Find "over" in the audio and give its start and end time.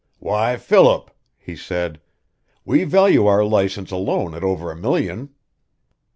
4.43-4.71